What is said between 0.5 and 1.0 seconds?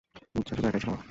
শুধু একাই ছিল না।